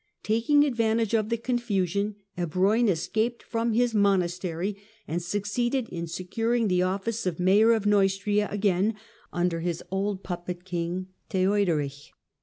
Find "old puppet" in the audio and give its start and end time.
9.91-10.65